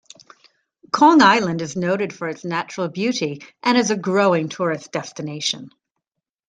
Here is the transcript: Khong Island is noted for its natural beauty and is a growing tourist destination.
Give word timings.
Khong 0.89 1.21
Island 1.21 1.61
is 1.61 1.75
noted 1.75 2.11
for 2.11 2.27
its 2.27 2.43
natural 2.43 2.87
beauty 2.87 3.43
and 3.61 3.77
is 3.77 3.91
a 3.91 3.95
growing 3.95 4.49
tourist 4.49 4.91
destination. 4.91 5.69